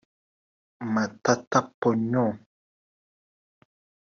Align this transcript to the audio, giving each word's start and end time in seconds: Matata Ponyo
Matata 0.93 1.59
Ponyo 1.79 2.25